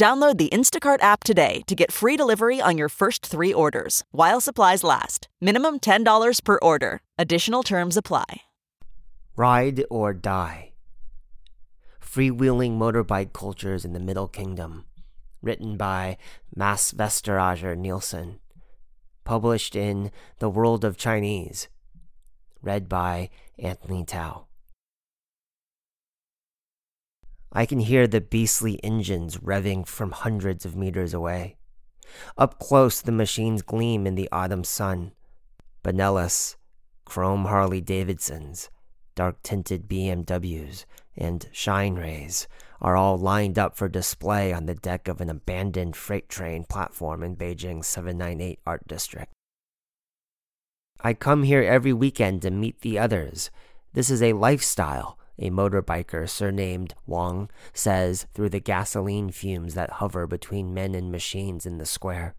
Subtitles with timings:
[0.00, 4.40] Download the Instacart app today to get free delivery on your first three orders while
[4.40, 5.28] supplies last.
[5.42, 7.02] Minimum $10 per order.
[7.18, 8.40] Additional terms apply.
[9.36, 10.72] Ride or Die
[12.00, 14.86] Freewheeling Motorbike Cultures in the Middle Kingdom.
[15.42, 16.16] Written by
[16.56, 18.38] Mads Vesterager Nielsen.
[19.24, 21.68] Published in The World of Chinese.
[22.62, 24.46] Read by Anthony Tao.
[27.52, 31.56] I can hear the beastly engines revving from hundreds of meters away.
[32.38, 35.12] Up close, the machines gleam in the autumn sun.
[35.82, 36.56] Benellis,
[37.04, 38.70] chrome Harley Davidsons,
[39.16, 40.84] dark tinted BMWs,
[41.16, 42.46] and Shinerays
[42.80, 47.22] are all lined up for display on the deck of an abandoned freight train platform
[47.22, 49.32] in Beijing's 798 Art District.
[51.02, 53.50] I come here every weekend to meet the others.
[53.92, 60.26] This is a lifestyle a motorbiker surnamed Wang says through the gasoline fumes that hover
[60.26, 62.34] between men and machines in the square.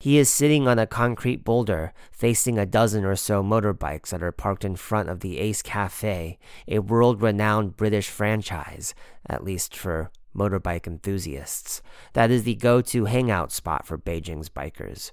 [0.00, 4.30] He is sitting on a concrete boulder, facing a dozen or so motorbikes that are
[4.30, 6.38] parked in front of the Ace Cafe,
[6.68, 8.94] a world renowned British franchise,
[9.26, 11.82] at least for motorbike enthusiasts.
[12.12, 15.10] That is the go to hangout spot for Beijing's bikers.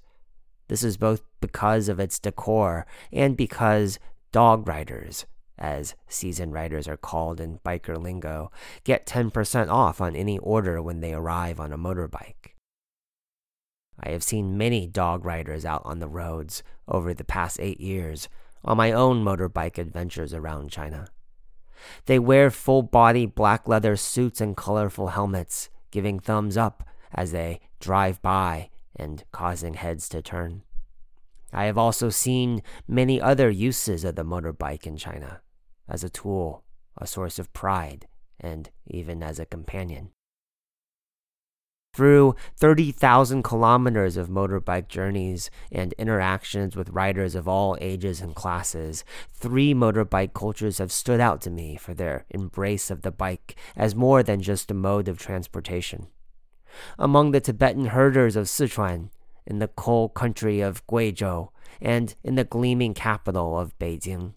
[0.67, 3.97] This is both because of its decor and because
[4.31, 5.25] dog riders,
[5.58, 8.52] as season riders are called in biker lingo,
[8.84, 12.53] get 10% off on any order when they arrive on a motorbike.
[14.00, 18.28] I have seen many dog riders out on the roads over the past eight years
[18.64, 21.08] on my own motorbike adventures around China.
[22.06, 27.62] They wear full body black leather suits and colorful helmets, giving thumbs up as they
[27.80, 30.63] drive by and causing heads to turn.
[31.53, 35.41] I have also seen many other uses of the motorbike in China
[35.88, 36.63] as a tool,
[36.97, 38.07] a source of pride,
[38.40, 40.12] and even as a companion.
[41.96, 49.06] Through 30,000 kilometers of motorbike journeys and interactions with riders of all ages and classes,
[49.31, 53.95] three motorbike cultures have stood out to me for their embrace of the bike as
[53.95, 56.07] more than just a mode of transportation.
[57.00, 59.09] Among the Tibetan herders of Sichuan,
[59.47, 61.47] in the coal country of Guizhou,
[61.79, 64.34] and in the gleaming capital of Beijing,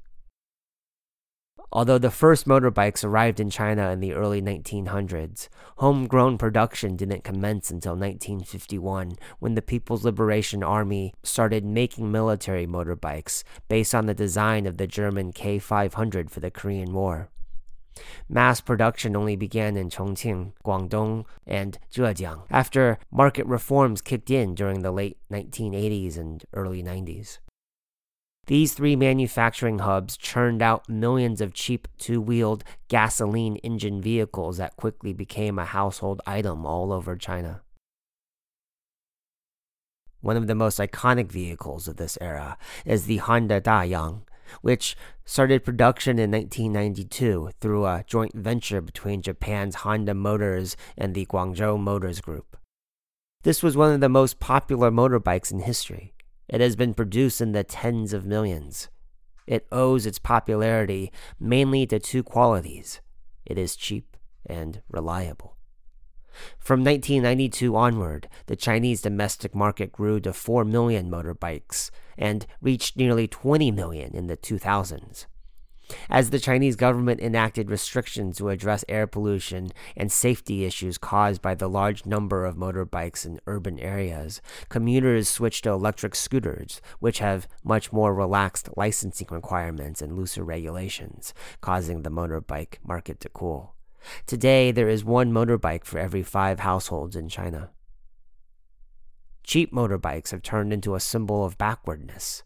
[1.70, 7.70] Although the first motorbikes arrived in China in the early 1900s, homegrown production didn't commence
[7.70, 14.66] until 1951 when the People's Liberation Army started making military motorbikes based on the design
[14.66, 17.28] of the German K500 for the Korean War.
[18.28, 24.80] Mass production only began in Chongqing, Guangdong, and Zhejiang after market reforms kicked in during
[24.80, 27.38] the late 1980s and early 90s.
[28.48, 34.74] These three manufacturing hubs churned out millions of cheap two wheeled gasoline engine vehicles that
[34.74, 37.60] quickly became a household item all over China.
[40.22, 42.56] One of the most iconic vehicles of this era
[42.86, 44.22] is the Honda Dayang,
[44.62, 51.26] which started production in 1992 through a joint venture between Japan's Honda Motors and the
[51.26, 52.56] Guangzhou Motors Group.
[53.42, 56.14] This was one of the most popular motorbikes in history
[56.48, 58.88] it has been produced in the tens of millions.
[59.46, 61.10] It owes its popularity
[61.40, 63.00] mainly to two qualities
[63.48, 65.56] it is cheap and reliable.
[66.58, 73.26] From 1992 onward, the Chinese domestic market grew to 4 million motorbikes and reached nearly
[73.26, 75.26] 20 million in the 2000s.
[76.10, 81.54] As the Chinese government enacted restrictions to address air pollution and safety issues caused by
[81.54, 87.48] the large number of motorbikes in urban areas, commuters switched to electric scooters, which have
[87.64, 93.74] much more relaxed licensing requirements and looser regulations, causing the motorbike market to cool.
[94.26, 97.70] Today, there is one motorbike for every five households in China.
[99.42, 102.42] Cheap motorbikes have turned into a symbol of backwardness.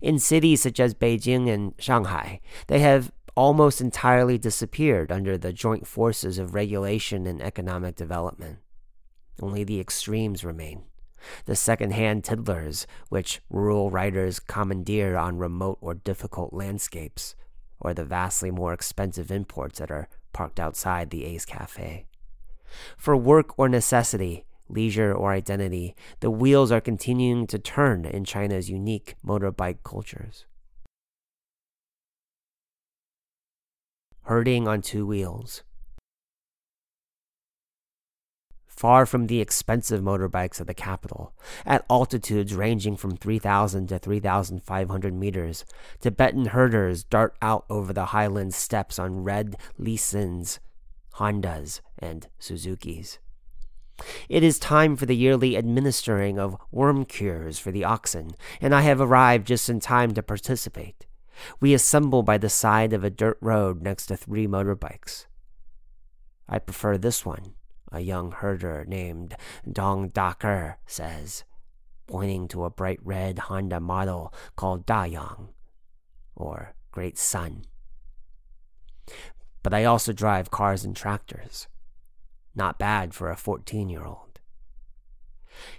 [0.00, 5.86] In cities such as Beijing and Shanghai, they have almost entirely disappeared under the joint
[5.86, 8.58] forces of regulation and economic development.
[9.40, 10.84] Only the extremes remain.
[11.44, 17.34] The second-hand tiddlers, which rural writers commandeer on remote or difficult landscapes,
[17.78, 22.06] or the vastly more expensive imports that are parked outside the Ace Cafe.
[22.96, 28.70] For work or necessity, leisure, or identity, the wheels are continuing to turn in China's
[28.70, 30.46] unique motorbike cultures.
[34.22, 35.62] Herding on two wheels.
[38.80, 41.34] far from the expensive motorbikes of the capital,
[41.66, 45.66] at altitudes ranging from 3,000 to 3,500 meters,
[46.00, 50.60] Tibetan herders dart out over the highland steppes on red Lisins,
[51.16, 53.18] Hondas, and Suzukis.
[54.28, 58.82] It is time for the yearly administering of worm cures for the oxen, and I
[58.82, 61.06] have arrived just in time to participate.
[61.60, 65.26] We assemble by the side of a dirt road next to three motorbikes.
[66.48, 67.54] I prefer this one
[67.92, 69.34] a young herder named
[69.70, 71.44] Dong Daker says,
[72.06, 75.48] pointing to a bright red Honda model called Dayang,
[76.36, 77.64] or Great Sun.
[79.62, 81.66] But I also drive cars and tractors.
[82.54, 84.30] Not bad for a 14 year old.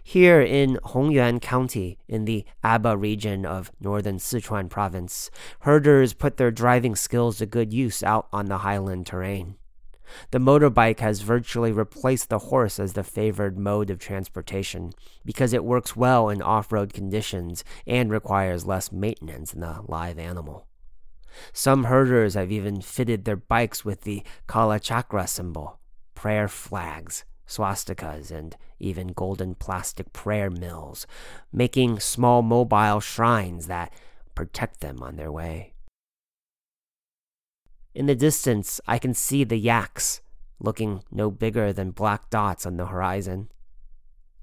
[0.04, 5.32] Here in Hongyuan County, in the Aba region of northern Sichuan province,
[5.62, 9.56] herders put their driving skills to good use out on the highland terrain.
[10.32, 15.64] The motorbike has virtually replaced the horse as the favored mode of transportation because it
[15.64, 20.68] works well in off road conditions and requires less maintenance than a live animal.
[21.54, 25.80] Some herders have even fitted their bikes with the Kalachakra symbol,
[26.22, 31.08] prayer flags, swastikas, and even golden plastic prayer mills,
[31.52, 33.92] making small mobile shrines that
[34.36, 35.74] protect them on their way.
[37.96, 40.22] In the distance, I can see the yaks,
[40.60, 43.50] looking no bigger than black dots on the horizon.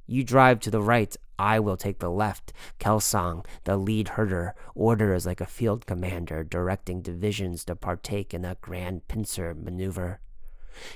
[0.05, 2.53] You drive to the right, I will take the left.
[2.81, 8.57] Kelsang, the lead herder, orders like a field commander directing divisions to partake in a
[8.61, 10.19] grand pincer maneuver.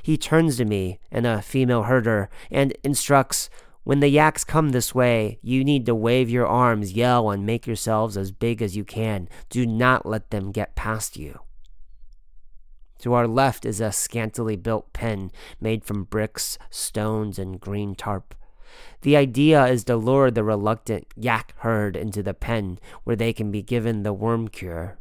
[0.02, 3.50] He turns to me and a female herder and instructs
[3.84, 7.66] When the yaks come this way, you need to wave your arms, yell, and make
[7.66, 9.28] yourselves as big as you can.
[9.48, 11.40] Do not let them get past you.
[13.00, 18.36] To our left is a scantily built pen made from bricks, stones, and green tarp.
[19.00, 23.50] The idea is to lure the reluctant yak herd into the pen where they can
[23.50, 24.98] be given the worm cure.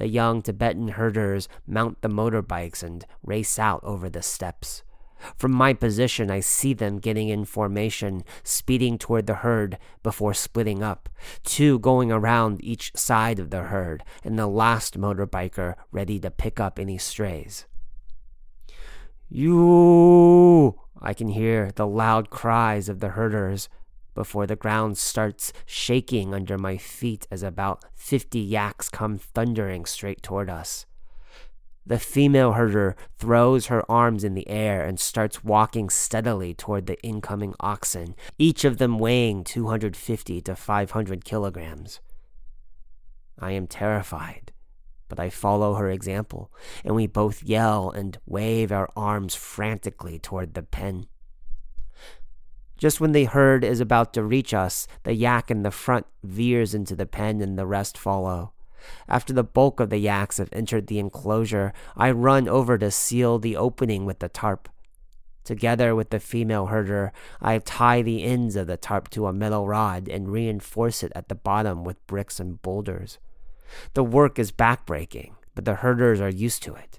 [0.00, 4.82] The young Tibetan herders mount the motorbikes and race out over the steppes.
[5.36, 10.82] From my position, I see them getting in formation, speeding toward the herd before splitting
[10.82, 11.10] up,
[11.44, 16.58] two going around each side of the herd, and the last motorbiker ready to pick
[16.58, 17.66] up any strays.
[19.28, 20.80] You!
[20.98, 23.68] I can hear the loud cries of the herders
[24.20, 30.22] before the ground starts shaking under my feet as about fifty yaks come thundering straight
[30.22, 30.84] toward us.
[31.86, 37.00] The female herder throws her arms in the air and starts walking steadily toward the
[37.02, 42.00] incoming oxen, each of them weighing 250 to 500 kilograms.
[43.38, 44.52] I am terrified,
[45.08, 46.52] but I follow her example,
[46.84, 51.06] and we both yell and wave our arms frantically toward the pen.
[52.80, 56.74] Just when the herd is about to reach us, the yak in the front veers
[56.74, 58.54] into the pen and the rest follow.
[59.06, 63.38] After the bulk of the yaks have entered the enclosure, I run over to seal
[63.38, 64.66] the opening with the tarp.
[65.44, 69.66] Together with the female herder, I tie the ends of the tarp to a metal
[69.66, 73.18] rod and reinforce it at the bottom with bricks and boulders.
[73.92, 76.98] The work is backbreaking, but the herders are used to it.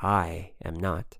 [0.00, 1.18] I am not.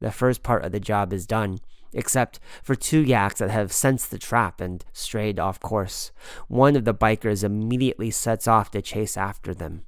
[0.00, 1.60] The first part of the job is done,
[1.92, 6.12] except for two yaks that have sensed the trap and strayed off course.
[6.48, 9.84] One of the bikers immediately sets off to chase after them.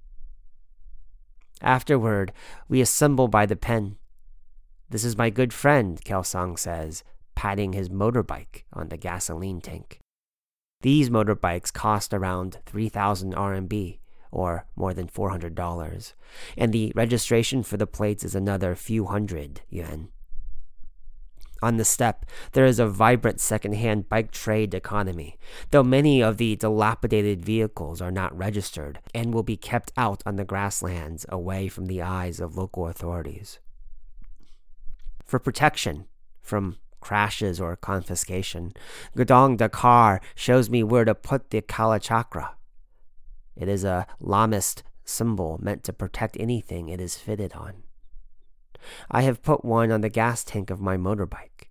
[1.60, 2.32] Afterward,
[2.68, 3.96] we assemble by the pen.
[4.90, 7.04] This is my good friend, Kelsang says,
[7.34, 10.00] patting his motorbike on the gasoline tank.
[10.82, 13.98] These motorbikes cost around 3,000 RMB,
[14.32, 16.12] or more than $400,
[16.58, 20.08] and the registration for the plates is another few hundred yuan.
[21.62, 25.38] On the steppe, there is a vibrant second-hand bike trade economy,
[25.70, 30.34] though many of the dilapidated vehicles are not registered and will be kept out on
[30.34, 33.60] the grasslands away from the eyes of local authorities.
[35.24, 36.06] For protection
[36.40, 38.72] from crashes or confiscation,
[39.16, 42.54] Gudong Dakar shows me where to put the Kalachakra.
[43.54, 47.84] It is a Lamaist symbol meant to protect anything it is fitted on.
[49.10, 51.68] I have put one on the gas tank of my motorbike.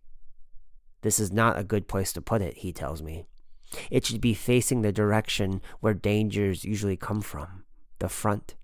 [1.02, 3.26] This is not a good place to put it, he tells me.
[3.90, 7.64] It should be facing the direction where dangers usually come from,
[8.00, 8.56] the front.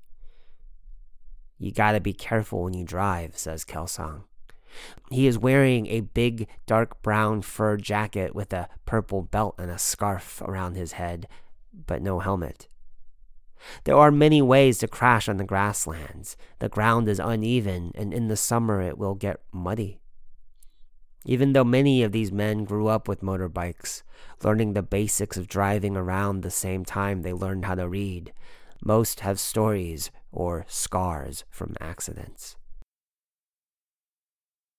[1.57, 4.23] You gotta be careful when you drive, says Kelsang.
[5.09, 9.79] He is wearing a big dark brown fur jacket with a purple belt and a
[9.79, 11.27] scarf around his head,
[11.73, 12.67] but no helmet.
[13.85, 16.35] There are many ways to crash on the grasslands.
[16.59, 19.99] The ground is uneven, and in the summer it will get muddy.
[21.25, 24.03] Even though many of these men grew up with motorbikes,
[24.43, 28.33] learning the basics of driving around the same time they learned how to read,
[28.83, 32.56] most have stories or scars from accidents.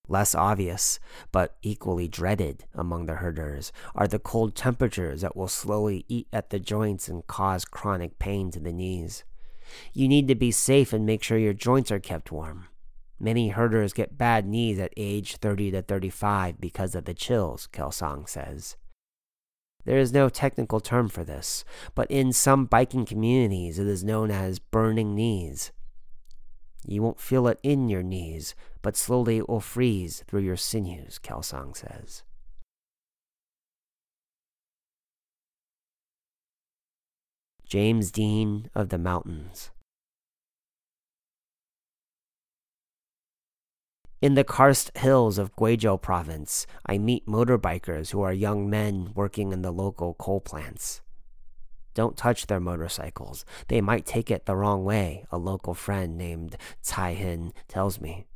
[0.09, 0.99] Less obvious,
[1.31, 6.49] but equally dreaded among the herders, are the cold temperatures that will slowly eat at
[6.49, 9.25] the joints and cause chronic pain to the knees.
[9.93, 12.69] You need to be safe and make sure your joints are kept warm.
[13.21, 18.27] Many herders get bad knees at age 30 to 35 because of the chills, Kelsang
[18.27, 18.77] says.
[19.85, 24.31] There is no technical term for this, but in some biking communities it is known
[24.31, 25.73] as burning knees.
[26.87, 31.19] You won't feel it in your knees, but slowly it will freeze through your sinews,
[31.19, 32.23] Kelsang says.
[37.67, 39.71] James Dean of the Mountains
[44.21, 49.53] In the karst hills of Guizhou province, I meet motorbikers who are young men working
[49.53, 51.03] in the local coal plants.
[51.99, 53.45] Don't touch their motorcycles.
[53.67, 58.29] They might take it the wrong way, a local friend named Tai Hin tells me.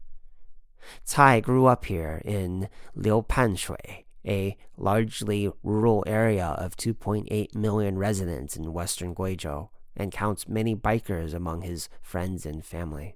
[1.07, 8.73] Tai grew up here in Liupanshui, a largely rural area of 2.8 million residents in
[8.73, 13.15] western Guizhou, and counts many bikers among his friends and family.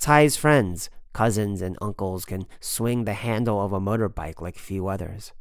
[0.00, 5.32] Tai's friends Cousins and uncles can swing the handle of a motorbike like few others.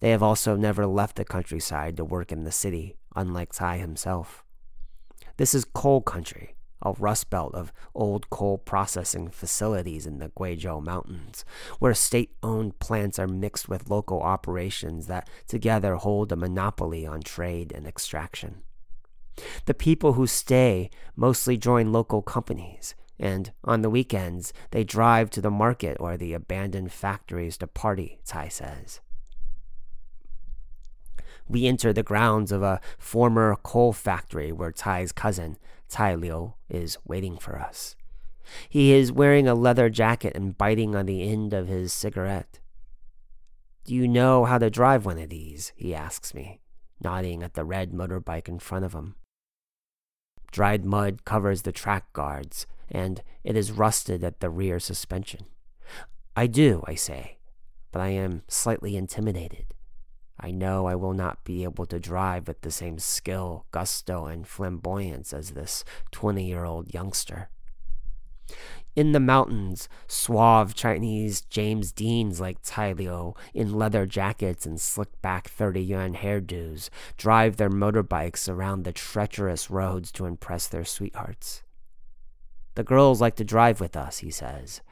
[0.00, 4.44] They have also never left the countryside to work in the city, unlike Cai himself.
[5.36, 10.82] This is coal country, a rust belt of old coal processing facilities in the Guizhou
[10.82, 11.44] Mountains,
[11.78, 17.20] where state owned plants are mixed with local operations that together hold a monopoly on
[17.20, 18.62] trade and extraction.
[19.64, 25.40] The people who stay mostly join local companies and on the weekends, they drive to
[25.40, 29.00] the market or the abandoned factories to party, Cai says.
[31.48, 35.58] We enter the grounds of a former coal factory where Cai's cousin,
[35.90, 37.96] Cai Liu, is waiting for us.
[38.68, 42.60] He is wearing a leather jacket and biting on the end of his cigarette.
[43.84, 45.72] Do you know how to drive one of these?
[45.76, 46.60] he asks me,
[47.02, 49.16] nodding at the red motorbike in front of him.
[50.50, 55.46] Dried mud covers the track guards, and it is rusted at the rear suspension.
[56.36, 57.38] I do, I say,
[57.92, 59.74] but I am slightly intimidated.
[60.44, 64.46] I know I will not be able to drive with the same skill, gusto, and
[64.46, 67.48] flamboyance as this 20 year old youngster.
[68.94, 75.08] In the mountains, suave Chinese James Deans like Tai Liu, in leather jackets and slick
[75.22, 81.62] back 30 yuan hairdos, drive their motorbikes around the treacherous roads to impress their sweethearts.
[82.74, 84.82] The girls like to drive with us, he says,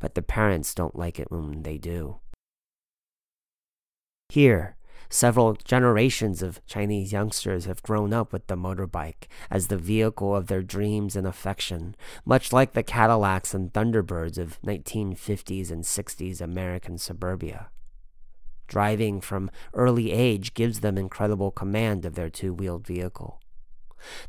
[0.00, 2.16] but the parents don't like it when they do.
[4.30, 4.76] Here,
[5.12, 10.46] several generations of Chinese youngsters have grown up with the motorbike as the vehicle of
[10.46, 16.96] their dreams and affection, much like the Cadillacs and Thunderbirds of 1950s and 60s American
[16.96, 17.68] suburbia.
[18.68, 23.41] Driving from early age gives them incredible command of their two wheeled vehicle.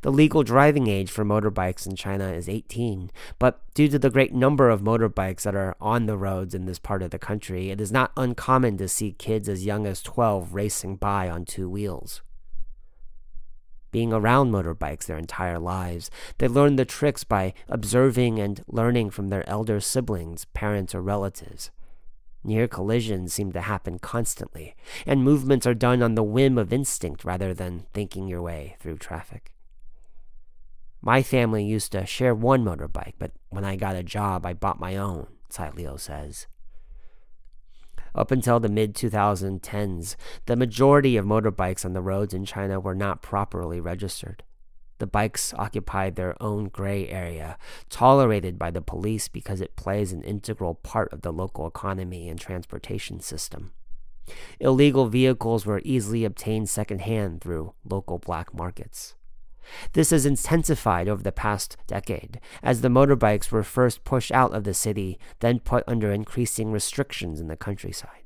[0.01, 4.34] The legal driving age for motorbikes in China is 18, but due to the great
[4.34, 7.82] number of motorbikes that are on the roads in this part of the country, it
[7.82, 12.22] is not uncommon to see kids as young as 12 racing by on two wheels.
[13.92, 19.30] Being around motorbikes their entire lives, they learn the tricks by observing and learning from
[19.30, 21.70] their elder siblings, parents, or relatives.
[22.44, 24.75] Near collisions seem to happen constantly,
[25.06, 28.98] and movements are done on the whim of instinct rather than thinking your way through
[28.98, 29.53] traffic.
[31.05, 34.79] My family used to share one motorbike, but when I got a job, I bought
[34.79, 35.27] my own,
[35.75, 36.48] Liu says.
[38.15, 42.95] Up until the mid 2010s, the majority of motorbikes on the roads in China were
[42.95, 44.43] not properly registered.
[45.00, 47.57] The bikes occupied their own gray area,
[47.89, 52.39] tolerated by the police because it plays an integral part of the local economy and
[52.39, 53.74] transportation system.
[54.62, 59.15] Illegal vehicles were easily obtained secondhand through local black markets.
[59.93, 64.63] This has intensified over the past decade, as the motorbikes were first pushed out of
[64.63, 68.24] the city, then put under increasing restrictions in the countryside.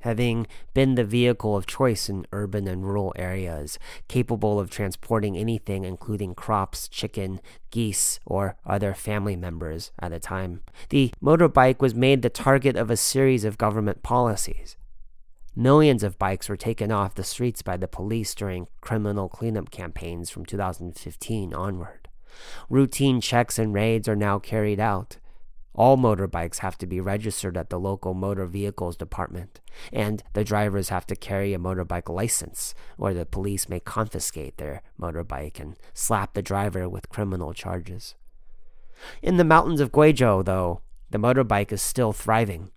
[0.00, 5.84] having been the vehicle of choice in urban and rural areas, capable of transporting anything
[5.84, 10.62] including crops, chicken, geese, or other family members at a time.
[10.88, 14.76] The motorbike was made the target of a series of government policies.
[15.60, 20.30] Millions of bikes were taken off the streets by the police during criminal cleanup campaigns
[20.30, 22.08] from 2015 onward.
[22.70, 25.18] Routine checks and raids are now carried out.
[25.74, 29.60] All motorbikes have to be registered at the local motor vehicles department,
[29.92, 34.80] and the drivers have to carry a motorbike license, or the police may confiscate their
[34.98, 38.14] motorbike and slap the driver with criminal charges.
[39.20, 42.70] In the mountains of Guizhou, though, the motorbike is still thriving.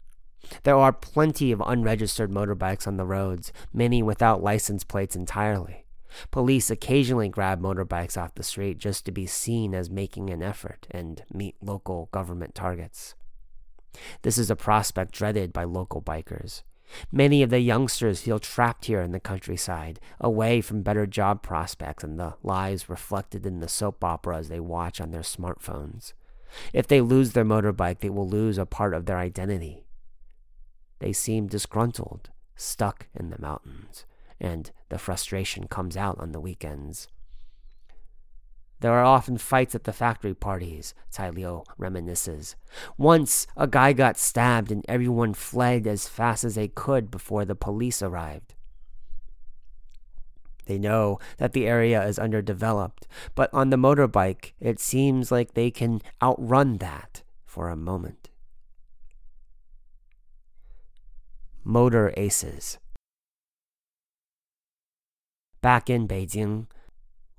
[0.64, 5.86] There are plenty of unregistered motorbikes on the roads, many without license plates entirely.
[6.32, 10.88] Police occasionally grab motorbikes off the street just to be seen as making an effort
[10.92, 13.16] and meet local government targets.
[14.22, 16.64] This is a prospect dreaded by local bikers.
[17.12, 22.04] Many of the youngsters feel trapped here in the countryside, away from better job prospects
[22.04, 26.14] and the lives reflected in the soap operas they watch on their smartphones.
[26.72, 29.83] If they lose their motorbike, they will lose a part of their identity.
[31.04, 34.06] They seem disgruntled, stuck in the mountains,
[34.40, 37.10] and the frustration comes out on the weekends.
[38.80, 42.56] There are often fights at the factory parties, Liu reminisces.
[42.98, 47.54] Once, a guy got stabbed and everyone fled as fast as they could before the
[47.54, 48.56] police arrived.
[50.68, 55.70] They know that the area is underdeveloped, but on the motorbike, it seems like they
[55.70, 58.30] can outrun that for a moment.
[61.66, 62.78] Motor Aces
[65.62, 66.68] Back in Beijing,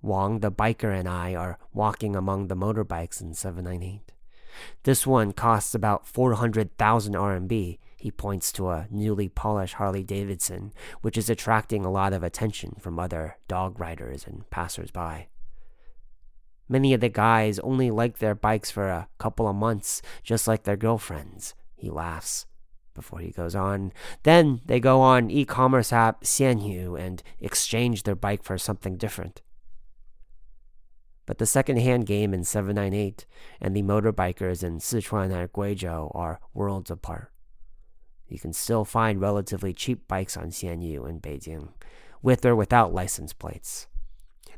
[0.00, 4.12] Wang, the biker, and I are walking among the motorbikes in 798.
[4.84, 7.78] This one costs about 400,000 RMB.
[7.98, 12.76] He points to a newly polished Harley Davidson, which is attracting a lot of attention
[12.80, 15.28] from other dog riders and passersby.
[16.66, 20.62] Many of the guys only like their bikes for a couple of months, just like
[20.62, 21.54] their girlfriends.
[21.76, 22.46] He laughs
[22.94, 23.92] before he goes on.
[24.22, 29.42] Then they go on e-commerce app Xianyu and exchange their bike for something different.
[31.26, 33.26] But the second-hand game in 798
[33.60, 37.30] and the motorbikers in Sichuan and Guizhou are worlds apart.
[38.28, 41.68] You can still find relatively cheap bikes on Xianyu in Beijing,
[42.22, 43.86] with or without license plates.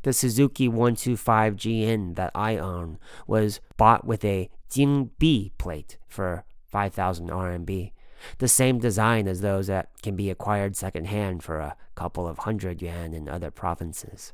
[0.03, 7.29] The Suzuki 125GN that I own was bought with a Jing B plate for 5,000
[7.29, 7.93] RMB
[8.39, 12.83] the same design as those that can be acquired secondhand for a couple of hundred
[12.83, 14.33] yuan in other provinces.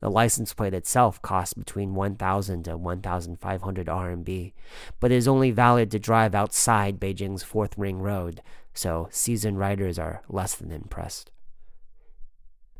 [0.00, 4.52] The license plate itself costs between 1,000 to 1,500 RMB,
[5.00, 8.40] but is only valid to drive outside Beijing's Fourth Ring Road,
[8.72, 11.32] so seasoned riders are less than impressed.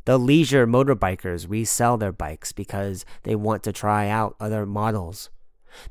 [0.05, 5.29] The leisure motorbikers resell their bikes because they want to try out other models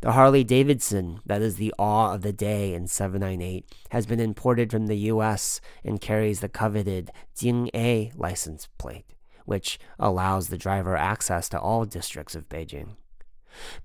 [0.01, 4.71] the Harley Davidson, that is the awe of the day in 798, has been imported
[4.71, 9.15] from the US and carries the coveted Jing A license plate,
[9.45, 12.97] which allows the driver access to all districts of Beijing.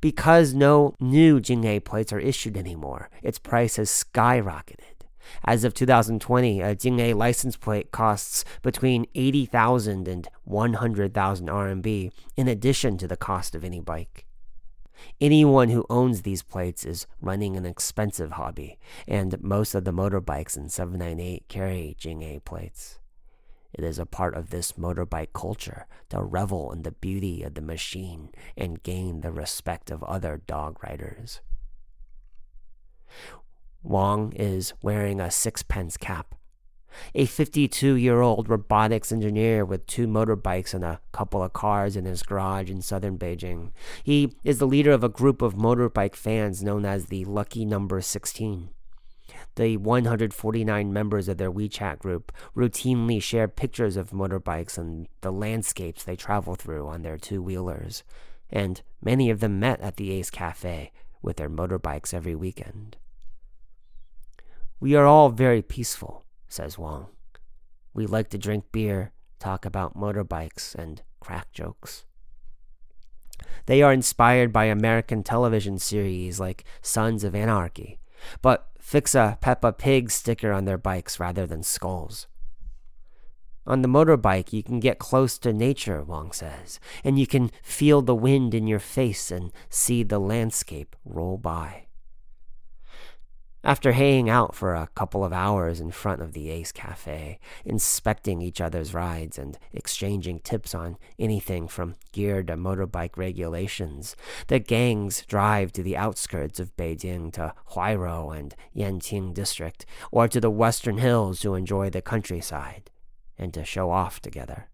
[0.01, 4.79] Because no new Jing A plates are issued anymore, its price has skyrocketed.
[5.45, 12.47] As of 2020, a Jing A license plate costs between 80,000 and 100,000 RMB, in
[12.47, 14.25] addition to the cost of any bike.
[15.21, 20.57] Anyone who owns these plates is running an expensive hobby, and most of the motorbikes
[20.57, 22.99] in 798 carry Jing-A plates.
[23.73, 27.61] It is a part of this motorbike culture to revel in the beauty of the
[27.61, 31.41] machine and gain the respect of other dog riders.
[33.81, 36.35] Wang is wearing a sixpence cap
[37.15, 42.05] a 52 year old robotics engineer with two motorbikes and a couple of cars in
[42.05, 43.71] his garage in southern Beijing.
[44.03, 48.01] He is the leader of a group of motorbike fans known as the Lucky Number
[48.01, 48.69] 16.
[49.55, 56.03] The 149 members of their WeChat group routinely share pictures of motorbikes and the landscapes
[56.03, 58.03] they travel through on their two wheelers,
[58.49, 62.97] and many of them met at the Ace Cafe with their motorbikes every weekend.
[64.79, 66.22] We are all very peaceful
[66.53, 67.07] says Wong.
[67.93, 72.05] We like to drink beer, talk about motorbikes, and crack jokes.
[73.65, 77.99] They are inspired by American television series like Sons of Anarchy,
[78.41, 82.27] but fix a Peppa Pig sticker on their bikes rather than skulls.
[83.65, 88.01] On the motorbike, you can get close to nature, Wong says, and you can feel
[88.01, 91.82] the wind in your face and see the landscape roll by.
[93.65, 98.41] After hanging out for a couple of hours in front of the Ace Cafe, inspecting
[98.41, 105.25] each other's rides and exchanging tips on anything from gear to motorbike regulations, the gangs
[105.27, 110.97] drive to the outskirts of Beijing to Huairou and Yanqing district, or to the western
[110.97, 112.91] hills to enjoy the countryside
[113.37, 114.67] and to show off together.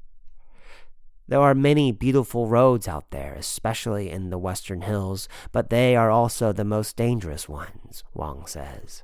[1.29, 6.09] There are many beautiful roads out there, especially in the western hills, but they are
[6.09, 9.03] also the most dangerous ones, Wang says.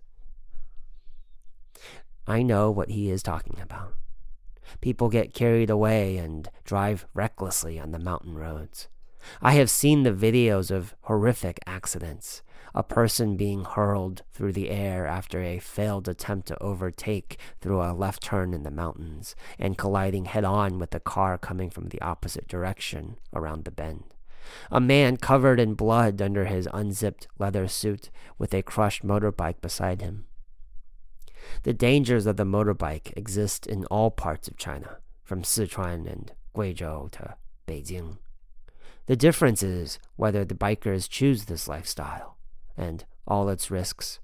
[2.26, 3.94] I know what he is talking about.
[4.82, 8.88] People get carried away and drive recklessly on the mountain roads.
[9.40, 12.42] I have seen the videos of horrific accidents
[12.76, 17.94] a person being hurled through the air after a failed attempt to overtake through a
[17.94, 22.02] left turn in the mountains and colliding head on with a car coming from the
[22.02, 24.04] opposite direction around the bend.
[24.70, 30.02] A man covered in blood under his unzipped leather suit with a crushed motorbike beside
[30.02, 30.26] him.
[31.64, 37.10] The dangers of the motorbike exist in all parts of China, from Sichuan and Guizhou
[37.12, 37.36] to
[37.68, 38.18] Beijing.
[39.06, 42.35] The difference is whether the bikers choose this lifestyle
[42.78, 44.20] and all its risks,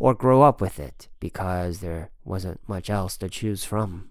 [0.00, 4.10] or grow up with it because there wasn't much else to choose from.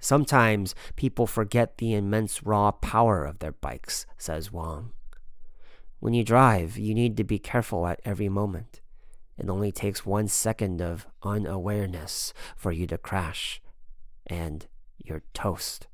[0.00, 4.92] Sometimes people forget the immense raw power of their bikes, says Wang.
[5.98, 8.80] When you drive, you need to be careful at every moment.
[9.36, 13.60] It only takes one second of unawareness for you to crash,
[14.26, 14.66] and
[14.98, 15.88] you're toast.